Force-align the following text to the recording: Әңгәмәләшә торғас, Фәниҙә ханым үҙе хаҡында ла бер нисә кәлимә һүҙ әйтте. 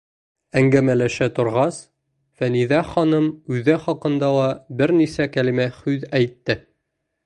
Әңгәмәләшә 0.61 1.27
торғас, 1.39 1.77
Фәниҙә 2.41 2.81
ханым 2.95 3.29
үҙе 3.55 3.79
хаҡында 3.87 4.35
ла 4.41 4.51
бер 4.81 4.99
нисә 5.01 5.33
кәлимә 5.39 5.73
һүҙ 5.81 6.13
әйтте. 6.23 6.63